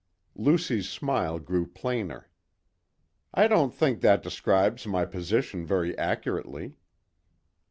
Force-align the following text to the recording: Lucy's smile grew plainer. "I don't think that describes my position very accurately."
Lucy's 0.33 0.89
smile 0.89 1.37
grew 1.37 1.63
plainer. 1.67 2.27
"I 3.35 3.47
don't 3.47 3.71
think 3.71 4.01
that 4.01 4.23
describes 4.23 4.87
my 4.87 5.05
position 5.05 5.63
very 5.63 5.95
accurately." 5.95 6.73